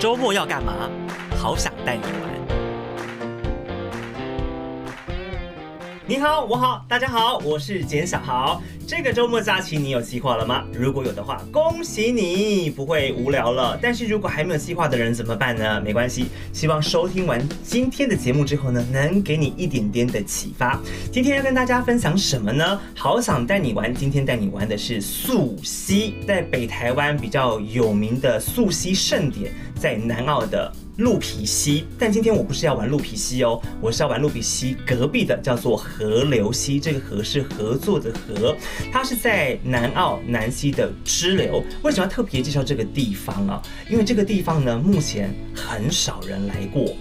[0.00, 0.88] 周末要干嘛？
[1.38, 2.39] 好想带你玩。
[6.10, 8.60] 你好，我好，大家好，我是简小豪。
[8.84, 10.64] 这个周末假期你有计划了吗？
[10.72, 13.78] 如果有的话，恭喜你，不会无聊了。
[13.80, 15.80] 但是如果还没有计划的人怎么办呢？
[15.80, 20.80] 没关系，希望收听完今天的节目之后呢，能给你一点点的启发。
[21.12, 22.80] 今天要跟大家分享什么呢？
[22.96, 30.72] 好想带你玩，今天带你玩的是溯溪，在北台湾比较有名的溯溪盛典，在南澳的。
[31.00, 36.78] 鹿皮溪，但今天我不是要玩鹿皮溪哦，我是要玩鹿皮溪隔壁的，叫做河流溪。
[36.78, 38.54] 这个河是合作的河，
[38.92, 41.64] 它是在南澳南溪的支流。
[41.82, 43.62] 为什么要特别介绍这个地方啊？
[43.88, 46.94] 因为这个地方呢，目前很少人来过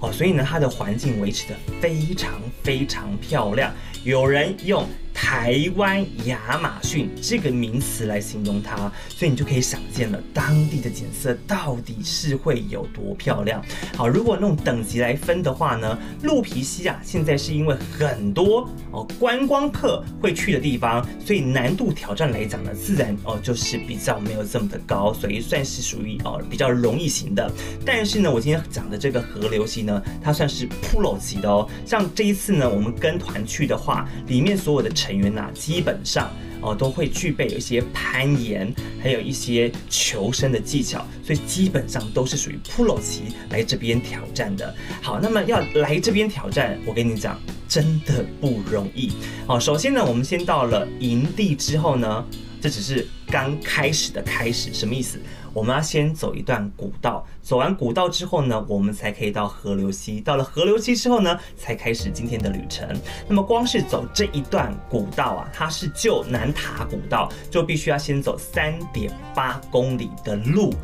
[0.00, 3.72] 哦，所以呢，它的环境维持得非常非常漂亮。
[4.04, 4.86] 有人用。
[5.16, 8.76] 台湾亚马逊这个名词来形容它，
[9.08, 13.64] 所以你就可以想见了当地的景色到底是会有多漂亮。
[13.96, 27.50] 好，如果用等级来分的话呢，鹿皮溪啊，现在是因为很多哦观光客会去的地方，所以难度挑战来讲呢，自然哦就是比较没有这么的高，所以算是属于哦比较容易型的。
[27.86, 31.66] 但是呢，我今天讲的这个河流溪呢，它算是 Pro 级的哦。
[31.86, 44.74] 像这一次呢，我们跟团去的话，里面所有的成员呐，基本上哦都会具备有一些攀岩，还有一些求生的技巧，所以基本上都是属于 Pro 级来这边挑战的。
[45.00, 49.12] 好，那么要来这边挑战，我跟你讲，真的不容易。
[49.46, 52.24] 好，首先呢，我们先到了营地之后呢，
[52.60, 55.20] 这只是刚开始的开始，什么意思？
[55.56, 60.20] 我们要先走一段古道，走完古道之后呢，我们才可以到河流溪。
[60.20, 62.86] 到了河流溪之后呢，才开始今天的旅程。
[63.26, 70.74] 那么光是走这一段古道啊，它是旧南塔古道，就必须要先走三点八公里的路。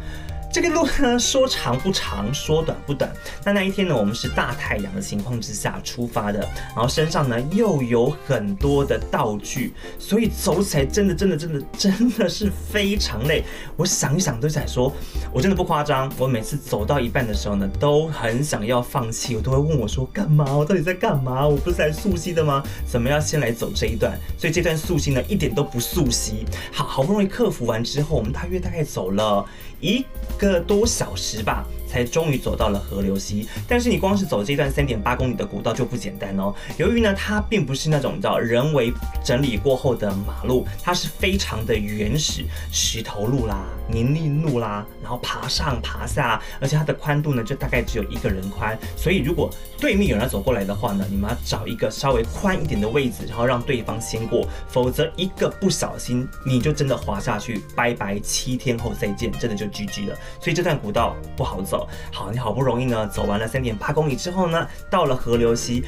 [0.53, 3.11] 这个路呢，说长不长，说短不短。
[3.42, 6.41] 那那一天呢，我们是大太阳的情况之下出发的，
[6.75, 13.42] 然后身上呢又有很多的道具，所以走起来真的真的真的真的是非常累。
[13.79, 14.92] 我想一想都想说，
[15.33, 16.13] 我真的不夸张。
[16.18, 20.55] 我每次走到一半的时候呢，都很想要放弃，我都会问我说干嘛？
[20.55, 21.48] 我到底在干嘛？
[21.48, 22.63] 我不是来溯溪的吗？
[22.86, 24.20] 怎么要先来走这一段？
[24.36, 26.45] 所以这段溯溪呢，一点都不溯溪。
[26.70, 29.42] 好，好不容易克服完之后，我们大约大概走了
[29.80, 30.05] 一
[30.42, 33.47] 个多小时吧，才终于走到了河流溪。
[33.69, 36.55] 但是你光是走这段三点八公里的古道就不简单哦。
[36.79, 38.91] 由于呢，它并不是那种叫人为
[39.23, 48.79] 整理过后的马路，它是非常的原始，石头路啦、泥泞路啦，然后爬上爬下，而且它的宽度呢，就大概只有一个人宽。
[48.97, 60.17] 所以如果对面有人走过来的话呢，你们要找一个稍微宽一点的位置，然后让对方先过，否则一个不小心你就真的滑下去，拜拜，七天后再见，真的就 GG 了。
[60.41, 61.82] 所以这段古道不好走。
[62.13, 65.85] 好，你好不容易呢走完了三点八公里之后呢，到了河流溪，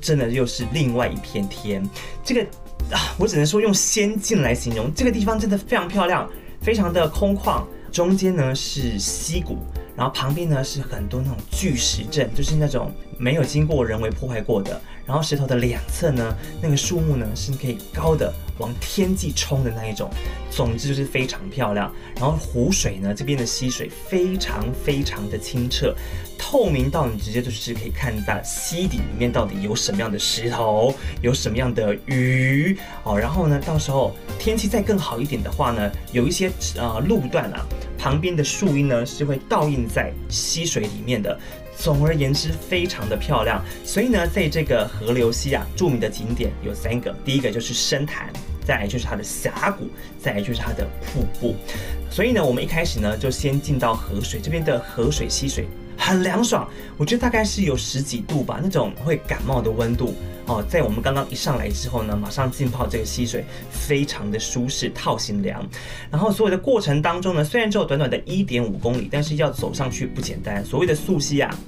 [0.00, 1.88] 真的又是另外一片天。
[2.24, 2.42] 这个
[2.90, 6.28] 啊，我只能说用仙境来形容，这个地方真的非常漂亮，
[6.60, 9.58] 非常的空旷，中间呢是溪谷，
[9.96, 14.80] 然后旁边呢是很多那种巨石阵，就是那种没有经过人为破坏过的。
[15.04, 20.08] 然后石头的两侧呢，那个树木呢是可以高的往天际冲的那一种，
[20.48, 21.92] 总之就是非常漂亮。
[22.14, 25.92] 然后湖水呢，这边的溪水非常非常的清澈，
[26.38, 33.18] 透明到你直接就是可以看到溪底里面到底有什么样的石头，有什么样的鱼哦。
[33.18, 37.66] 然后呢，到时候天气再更好一点的话呢，有一些呃路段啊，
[38.02, 41.38] 旁边的树荫呢是会倒映在溪水里面的。
[41.76, 43.64] 总而言之，非常的漂亮。
[43.84, 48.28] 所以呢，在这个河流溪啊，著名的景点有三个，第一个就是深潭，
[48.64, 49.88] 再来就是它的峡谷，
[50.20, 51.54] 再来就是它的瀑布。
[52.10, 55.66] 所以呢，我们一开始呢，就先进到河水这边的河水溪水
[56.12, 56.68] 很凉爽，
[56.98, 60.14] 我觉得大概是有十几度吧，那种会感冒的温度
[60.44, 60.62] 哦。
[60.68, 65.66] 在我们刚刚一上来之后呢，马上浸泡这个溪水，非常的舒适，套型凉。
[66.10, 70.62] 然后所有的过程当中呢，虽然只有短短的一点五公里，但是要走上去不简单。
[70.62, 71.58] 所谓的溯溪啊。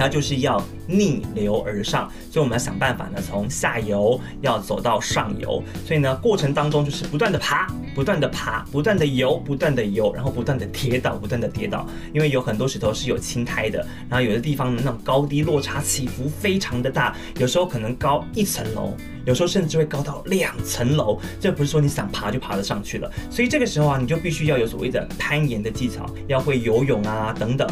[0.00, 5.62] 它就是要逆流而上，所以我们要想办法呢，从下游要走到上游。
[5.86, 11.86] 所以呢，过程当中就是不断的爬，不断的爬，不断的游，不断的游，然后不断的跌倒，不断的跌倒。
[12.14, 18.94] 因为有很多石头是有青苔的，然后有的地方呢，那种高低落差起伏非常的大，有时候可能高一层楼，
[19.26, 21.20] 有时候甚至会高到两层楼。
[21.38, 23.12] 这不是说你想爬就爬得上去了。
[23.30, 27.68] 所以这个时候啊，你就必须要有所谓的攀岩的技巧，要会游泳啊等等。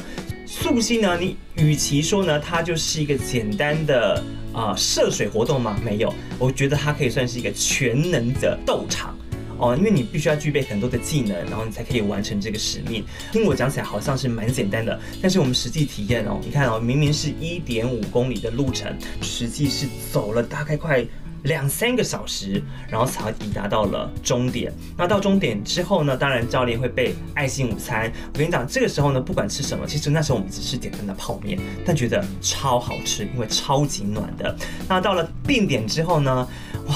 [0.60, 4.22] 溯溪呢，你与其说呢，它就是一个简单的
[4.52, 5.78] 啊、涉水活动吗？
[5.84, 9.16] 没有，我觉得它可以算是一个全能的斗场
[9.56, 13.05] 哦，因为你必须要具备很多的技能，然后你才可以完成这个使命。
[13.31, 21.06] 听我讲起来好像是蛮简单的，但是我们实际体验哦，你看哦，明明是一点五公里的路程，实际是走了大概快
[21.44, 24.73] 两三个小时，然后才抵达到了终点。
[24.96, 28.12] 那到终点之后呢，当然教练会备爱心午餐。
[28.32, 34.56] 我跟你讲，这个时候呢，不管吃什么，其实那时候我们只是简单的泡面，但觉得超好吃，因为超级暖的。
[34.88, 36.49] 那到了定点之后呢，
[36.87, 36.94] 哇！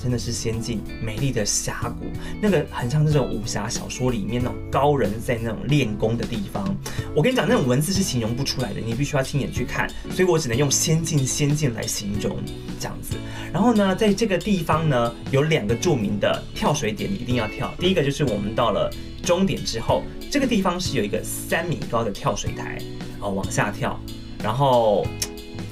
[0.00, 2.06] 真的是仙境，美丽的峡谷，
[2.40, 6.72] 那个很像那种武侠小说里面那种高人在那种练功的地方。
[7.16, 12.38] 我跟你讲，那种文字是形容不出来的，你必须要亲眼去看，所以我只能用仙境仙境来形容
[12.78, 13.16] 这样子。
[13.52, 17.72] 然后呢，在这个地方呢，有两个著名的跳水点，你一定要跳。
[17.78, 18.90] 第一个就是我们到了
[19.22, 22.78] 终点之后，这个地方是有一个三米高的跳水台，
[23.20, 23.98] 哦，往下跳，
[24.42, 25.06] 然后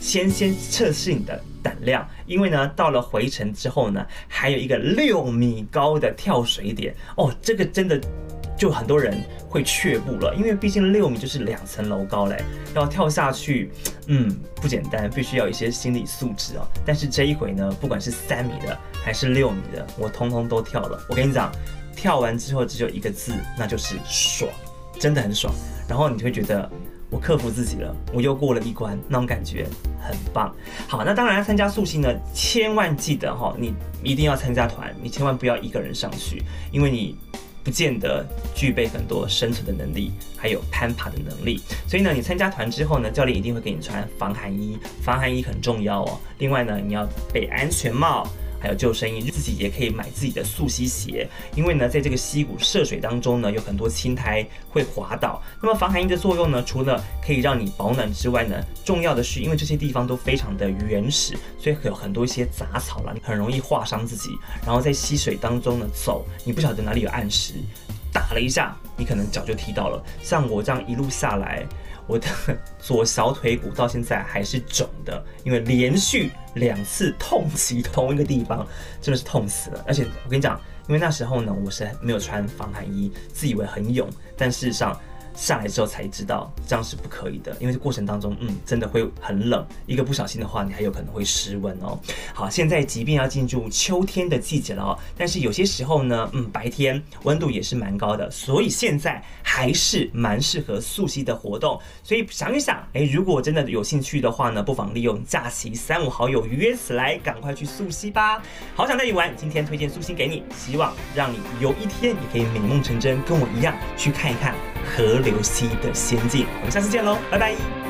[0.01, 1.41] 先先测试你的。
[1.63, 8.01] 胆量，因为呢，到了回程之后呢，还有一个六米高的跳水点哦，这个真的
[8.57, 12.43] 就很多人会却步了，因为毕竟六米就是两层楼高嘞，
[12.75, 13.71] 要跳下去，
[14.07, 16.67] 嗯，不简单，必须要一些心理素质哦。
[16.85, 20.99] 但是这一回呢，不管是三米的还是六米的，我通通都跳了。
[21.09, 21.53] 我跟你讲，
[21.95, 24.51] 跳完之后只有一个字，那就是爽，
[24.99, 25.53] 真的很爽。
[25.89, 26.71] 然后你就会觉得。
[27.09, 29.65] 我克服自己了，我又过了一关，那种感觉
[30.01, 30.53] 很棒。
[30.89, 33.73] 好，那当然要参加溯溪呢，千万记得哈，你
[34.03, 36.43] 一定要参加团，你千万不要一个人上去，
[36.73, 37.17] 因为你
[37.67, 38.25] 不见得
[38.55, 41.61] 具备很多生存的能力，还有攀爬的能力。
[41.89, 46.21] 所以呢，你参加团之后呢，教练一定会给你穿防寒衣，防寒衣很重要哦。
[46.39, 48.25] 另外呢，你要备安全帽。
[48.59, 55.43] 还有救生衣，自己也可以买自己的溯溪鞋，因为呢，在这个溪谷涉水当中呢，有很多青苔会滑倒。
[55.61, 64.31] 那么防寒衣的作用呢，除了可以让你保暖之外呢，重要的是，因为这些地方都非常的原始，所以有很多一些杂草啦，你很容易划伤自己。
[64.65, 67.55] 然后在溪水当中呢走，你不晓得哪里有暗石，
[68.13, 70.03] 打了一下，你可能脚就踢到了。
[70.23, 71.67] 像我这样一路下来。
[72.07, 72.29] 我的
[72.79, 78.67] 左小腿骨到现在还是肿的，因为连续两次痛击同一个地方，
[79.01, 79.85] 真的是痛死了。
[79.87, 84.99] 而且我跟你讲，因为那时候呢，我是没有穿防寒衣，自以为很勇，但事实上。
[85.37, 91.99] 下来之后才知道这样是不可以的，因为这过程当中，嗯，真的会很冷，一个不小心的话，你还有可能会失温哦。
[92.35, 101.79] 好，现在即便要进入秋天的季节了哦，但是有些时候呢，嗯，白天温度也是蛮高的，所以现在还是蛮适合溯溪的活动。
[102.03, 108.43] 所以想一想，哎，如果真的有兴趣的话呢，不妨利用假期三五好友约起来，赶快去溯溪吧。
[108.75, 114.55] 好想带你玩，今天推荐溯溪给你，希望让你有一天也可以美梦成真，跟我一样去看一看
[114.97, 117.86] 河流溪的仙境，我们下次见喽，拜拜。